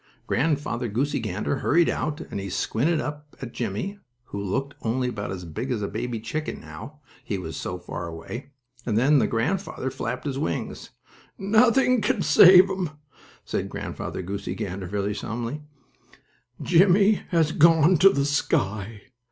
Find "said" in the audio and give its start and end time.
13.45-13.69